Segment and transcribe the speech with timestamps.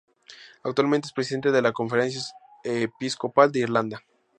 [0.63, 2.23] Actualmente es Presidente de la Conferencia
[2.65, 4.03] Episcopal de Irlanda.